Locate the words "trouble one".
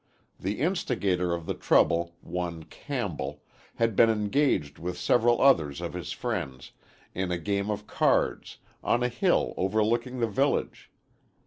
1.53-2.63